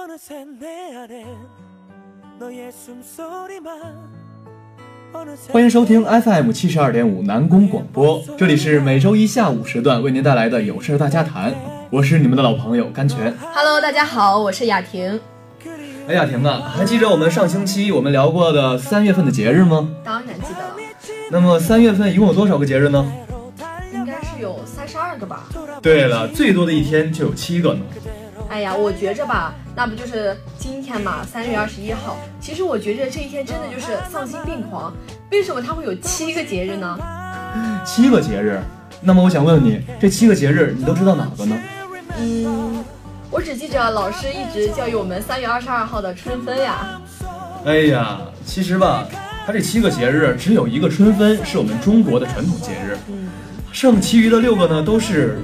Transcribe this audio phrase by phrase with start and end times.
[0.00, 1.26] 어느새 내 안에
[2.38, 3.80] 너의 숨소리만
[5.12, 11.52] 어느새 欢迎收听 FM 七十二点五南宫广播，这里是每周一下午时段为您带来的有事大家谈，
[11.90, 13.34] 我是你们的老朋友甘泉。
[13.52, 15.20] Hello，大家好，我是雅婷。
[16.06, 19.90] 哎，雅婷啊，还记得我们上星期我们聊过的三月份的节日吗？
[20.04, 20.76] 当然记得了，
[21.30, 23.04] 那么三月份一共有多少个节日呢？
[23.92, 25.48] 应该是有三十二个吧。
[25.82, 27.80] 对了，最多的一天就有七个呢。
[28.53, 32.15] 哎呀，我觉着吧，那不就是今天嘛，三月二十一号。
[32.39, 34.93] 其实我觉着这一天真的就是丧心病狂。
[35.31, 36.95] 为什么它会有七个节日呢？
[37.83, 38.61] 七个节日，
[39.01, 41.57] 那么我想问问你，这七个节日你都知道哪个呢？
[42.19, 42.85] 嗯，
[43.31, 47.01] 我只记着老师一直教育我们三月二十二号的春分呀。
[47.65, 49.07] 哎呀，其实吧，
[49.47, 53.29] 它这七个节日只有一个春分是我们中国的传统节日，嗯，
[53.71, 55.39] 剩其余的六个呢都是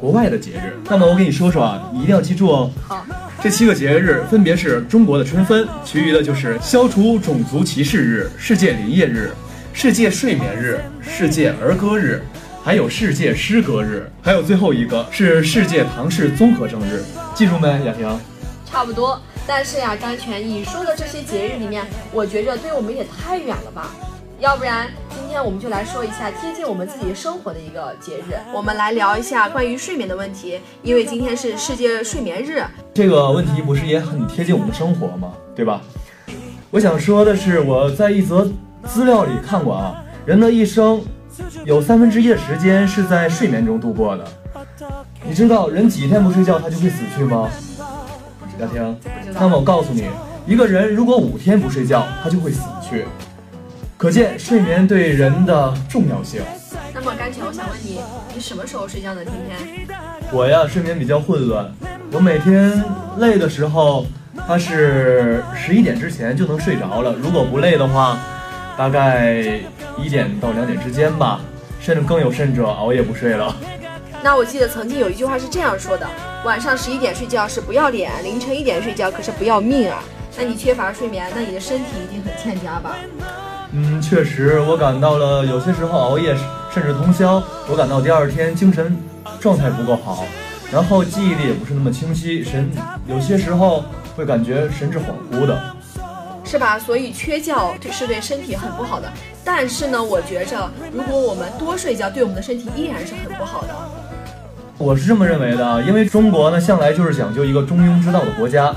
[0.00, 0.76] 国外的节日。
[0.88, 2.70] 那么我给你说说啊，你一定要记住哦。
[2.86, 3.04] 好，
[3.42, 9.30] 这七个节日分别是中国的春分，其余的就是消除种族歧视日、世界林业日、
[9.72, 12.22] 世界睡眠日、世界儿歌日，
[12.64, 17.02] 还有世界诗歌日，还有最后一个是世界唐氏综合症日。
[17.34, 18.08] 记住没，雅婷？
[18.64, 19.20] 差不多。
[19.46, 23.90] 但是呀，张泉，你说的这些节日里面，我觉着对我们也太远了吧。
[24.40, 28.34] 要不然，今天我们就来说一下贴近我们自己生活的一个节日。
[28.54, 32.64] 我们来聊一下关于睡眠的问题，因为今天是世界睡眠日。
[32.94, 35.34] 这个问题不是也很贴近我们的生活吗？
[35.54, 35.82] 对吧？
[36.70, 38.50] 我想说的是，我在一则
[38.86, 41.02] 资料里看过啊，人的一生
[41.66, 44.24] 有三分之一的时间是在睡眠中度过的。
[45.22, 47.46] 你知道人几天不睡觉他就会死去吗？
[48.58, 48.98] 雅婷，
[49.34, 50.06] 那么我告诉你，
[50.46, 53.04] 一个人如果五天不睡觉，他就会死去。
[54.00, 56.40] 可见睡眠对人的重要性。
[56.94, 58.00] 那么甘泉，我想问你，
[58.34, 59.20] 你什么时候睡觉呢？
[59.22, 59.86] 今天？
[60.32, 61.70] 我呀，睡眠比较混乱。
[62.10, 62.82] 我每天
[63.18, 64.06] 累的时候，
[64.48, 68.18] 它是十一点之前就能睡着了；如果不累的话，
[68.74, 69.60] 大概
[69.98, 71.42] 一点到两点之间吧。
[71.78, 73.54] 甚至更有甚者，熬夜不睡了。
[74.22, 76.06] 那我记得曾经有一句话是这样说的：
[76.42, 80.02] 晚上十一点睡觉是不要脸，凌晨一点睡觉可是不要命啊。
[80.38, 82.96] 那你缺乏睡眠，那你的身体一定很欠佳吧？
[83.72, 86.36] 嗯，确实，我感到了有些时候熬夜
[86.74, 88.96] 甚至通宵，我感到第二天精神
[89.38, 90.24] 状态不够好，
[90.72, 92.68] 然后记忆力也不是那么清晰，神
[93.06, 93.84] 有些时候
[94.16, 95.60] 会感觉神志恍惚的。
[96.42, 96.76] 是吧？
[96.76, 99.08] 所以缺觉是对身体很不好的。
[99.44, 103.68] 但是呢，我觉着如果我们多睡觉，对我们的身体依然是很不好的。
[104.76, 108.74] 我是这么认为的啊，因为中国呢向来就是讲究一个中庸之道的国家，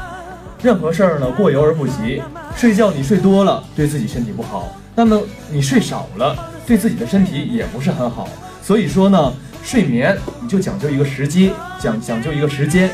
[0.61, 2.21] 任何事儿呢过犹而不及。
[2.55, 5.19] 睡觉你睡多了，对自己身体不好；那么
[5.51, 6.35] 你睡少了，
[6.67, 8.27] 对自己的身体也不是很好。
[8.61, 9.33] 所以说呢，
[9.63, 12.89] 睡眠你就讲究一个时机，讲讲究一个时间，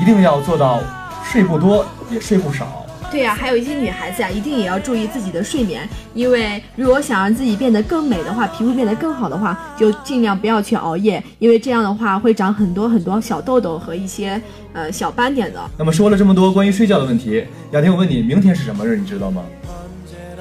[0.00, 0.80] 一定要做到
[1.24, 2.86] 睡不多也睡不少。
[3.10, 14.40] 对呀、还有一些女孩子呀、一定也要注意自己的睡眠，因为如果想让自己变得更美的话，皮肤变得更好的话，就尽量不要去熬夜，因为这样的话会长很多很多小痘痘和一些
[14.72, 15.60] 呃小斑点的。
[15.76, 18.96] 那么说了这么多关于睡觉的问题，雅婷，我问你，明天是什么日？
[18.96, 19.42] 你知道吗？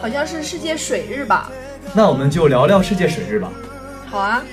[0.01, 1.51] 好像是世界水日吧？
[1.93, 3.51] 那我们就聊聊世界水日吧。
[4.05, 4.43] 好啊。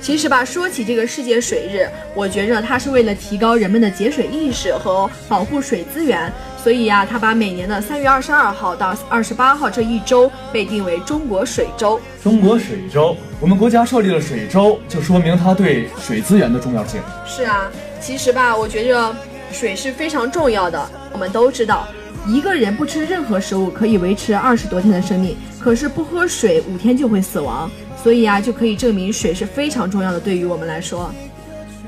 [0.00, 12.00] 其实吧，说起这个世界水日，我觉着它是为了提高人们的节水意识和保护水资源，所以呀、它把每年的三月二十二号到二十八号这一周被定为中国水周。
[12.22, 17.00] 中国水周，我们国家设立了水周，就说明它对水资源的重要性。
[17.26, 17.68] 是啊，
[18.00, 19.12] 其实吧，我觉着
[19.50, 20.88] 水是非常重要的。
[21.12, 21.88] 我们都知道，
[22.28, 27.70] 一个人不吃任何食物可以维持二十多天的生命，可是不喝水五天就会死亡。
[27.96, 31.10] 所以啊，就可以证明水是非常重要的，对于我们来说。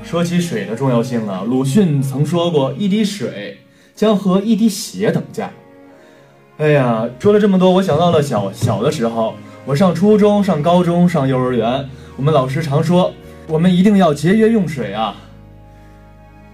[0.03, 3.59] 说起水的重要性啊，鲁迅曾说过：“一滴水
[3.95, 5.51] 将和一滴血等价。”
[6.57, 9.35] 哎呀，说了这么多，我想到了小小的时候，
[9.65, 11.87] 我上初中、上高中、上幼儿园，
[12.17, 13.13] 我们老师常说，
[13.47, 15.15] 我们一定要节约用水啊。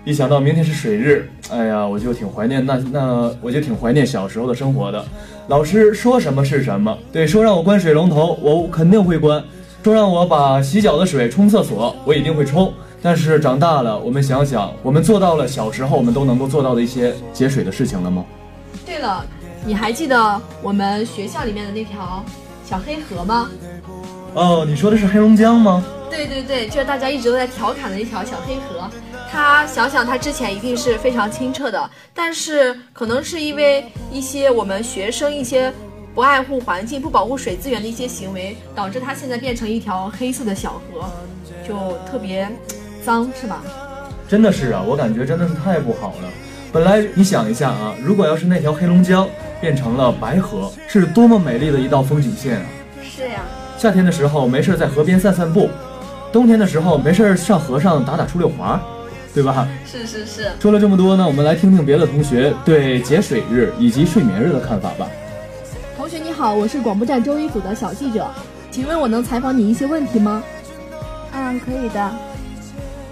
[0.07, 5.03] 一想到明天是水日，哎呀，我就挺怀念那那我就挺怀念小时候的生活的。
[5.49, 9.41] 老师说什么是什么，对，说让我关水龙头，我肯定会关；
[9.84, 12.73] 说让我把洗脚的水冲厕所，我一定会冲。
[13.02, 18.23] 但是长大了，我们想想，我们做到了小时候我们都能够做到的一些节水的事情了吗？
[18.85, 19.26] 对了，
[19.66, 22.23] 你还记得我们学校里面的那条
[22.64, 23.49] 小黑河吗？
[24.35, 25.84] 哦，你说的是黑龙江吗？
[26.09, 28.90] 对对对，就是大家一直都在调侃的一条小黑河。
[29.37, 35.72] 它想想，他之前一定是非常清澈的，但是可能是因为一些我们学生一些
[36.16, 41.07] 不爱护环境、不保护水资源的一些行为，导致他现在变成一条黑色的小河，
[41.67, 42.49] 就特别
[43.05, 43.61] 脏，是吧？
[44.28, 46.29] 真的是啊，我感觉真的是太不好了。
[46.73, 49.28] 本本来你想一下啊，如果要是那条黑龙江
[49.59, 52.66] 变成了白河，是多么美丽的一道风景线啊！
[53.01, 53.41] 是呀，
[53.79, 55.72] 夏天的时候没事在河边散散步，
[56.31, 58.79] 冬天的时候没事上河上打打出溜滑，
[59.37, 59.67] 对吧？
[59.85, 60.51] 是是是。
[60.59, 65.07] 说了这么多呢，我们来听听别的同学对节水日以及睡眠日的看法吧。
[65.95, 68.28] 同学你好，我是广播站周一组的小记者，
[68.72, 70.41] 请问我能采访你一些问题吗？
[71.34, 72.11] 嗯，可以的。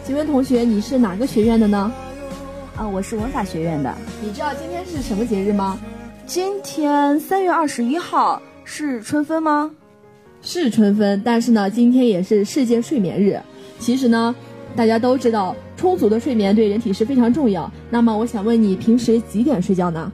[0.04, 1.94] 请问同学你是哪个学院的呢？
[2.75, 3.94] 啊，我是文法学院的。
[4.19, 5.80] 你知道今天是什么节日吗？
[6.25, 9.69] 今天三月二十一号是春分吗？
[10.42, 13.39] 是春分，但是呢，今天也是世界睡眠日。
[13.77, 14.33] 其实呢，
[14.75, 17.72] 大家都知道，充足的睡眠对人体是非常重要。
[17.89, 20.12] 那么，我想问你，平时几点睡觉呢？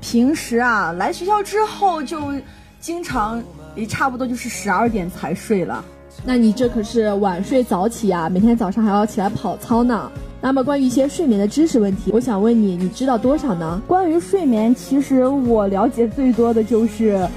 [0.00, 2.32] 平时啊，来学校之后就
[2.78, 3.42] 经常
[3.74, 5.84] 也差不多就是十二点才睡了。
[6.24, 10.10] 那你这可是晚睡早起啊，每天早上还要起来跑操呢。
[10.40, 13.82] 那么关于一些睡眠的知识问题，我想问你，你知道多少呢？
[13.88, 17.28] 关于睡眠，其实我了解最多的就是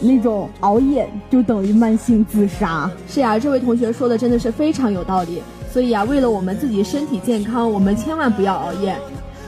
[0.00, 2.90] 那种熬夜就等于慢性自杀。
[3.08, 5.42] 是呀，这位同学说的真的是非常有道理。
[5.72, 8.96] 所以啊，为了我们自己身体健康，我们千万不要熬夜。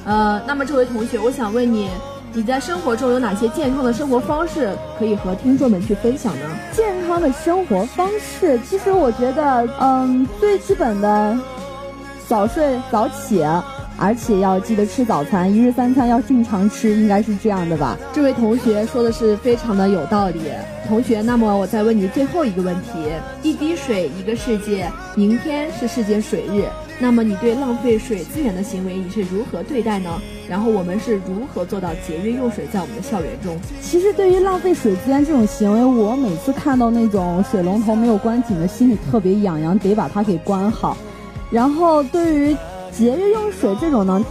[0.05, 1.89] 呃，那么这位同学，我想问你。
[2.35, 6.45] 你在生活中有哪些健康的生活方式可以和听众们去分享呢？
[6.73, 11.37] 健康的生活方式，其实我觉得，嗯，最基本的，
[12.29, 13.43] 早睡早起，
[13.99, 17.99] 而且要记得吃早餐，一日三餐要正常吃，应该是这样的吧？
[18.13, 20.41] 这位同学说的是非常的有道理。
[20.87, 22.93] 同学，那么我再问你最后一个问题：
[23.43, 26.65] 一滴水一个世界，明天是世界水日。
[27.01, 30.11] 那么你对浪费水资源的行为你是如何对待呢？
[30.49, 33.57] 然后我们是如何做到节约用水在我们的校园中？
[33.81, 40.97] 其实对于浪费水资源这种行为，我每次看到那种水龙头没有关紧的，心里特别痒痒，得把它给关好。
[41.51, 42.57] 然后对于
[42.99, 44.23] 节约用水这种呢，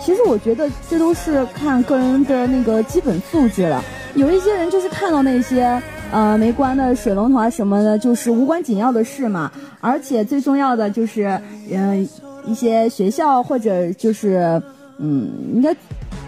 [0.00, 3.82] 其实我觉得这都是看个人的那个基本素质了。
[4.14, 5.82] 有一些人就是看到那些。
[6.12, 9.50] 呃，没关的水龙头啊什么的，就是无关紧要的事嘛。
[9.80, 12.06] 而且最重要的就是，嗯，
[12.44, 14.60] 一些学校或者就是，
[14.98, 15.74] 嗯，应该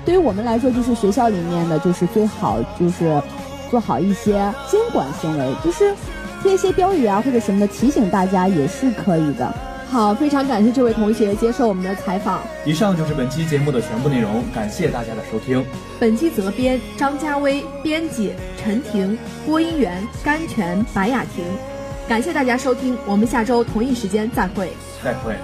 [0.03, 3.21] 对于我们来说，就是学校里面的，就是最好就是
[3.71, 4.33] 做好一些
[4.71, 5.95] 监管行为，就是
[6.43, 9.55] 贴一些标语啊或者什么的提醒大家也是可以的。
[9.95, 12.43] 好，非常感谢这位同学接受我们的采访。
[12.65, 15.65] 以上就是本期节目的全部内容，感谢大家的收听。
[16.01, 21.45] 本期责编张家威，编辑陈婷，播音员甘泉、白雅婷。
[22.09, 24.73] 感谢大家收听，我们下周同一时间再会。
[25.01, 25.37] 再会。